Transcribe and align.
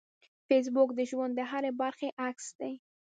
فېسبوک 0.47 0.89
د 0.95 0.99
ژوند 1.09 1.33
د 1.35 1.41
هرې 1.51 1.71
برخې 1.81 2.09
عکس 2.25 2.47
دی 2.59 2.73